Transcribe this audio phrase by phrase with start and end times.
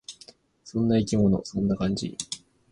[0.63, 1.45] そんな生き物。
[1.45, 2.17] そんな感じ。